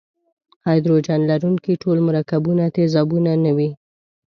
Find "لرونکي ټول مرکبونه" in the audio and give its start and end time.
1.29-2.63